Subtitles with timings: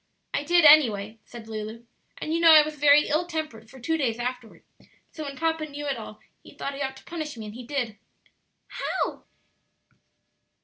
[0.33, 1.85] "I did, anyway," said Lulu;
[2.17, 4.63] "and you know I was very ill tempered for two days afterward;
[5.11, 7.67] so when papa knew it all he thought he ought to punish me, and he
[7.67, 7.97] did."
[8.65, 9.25] "How?"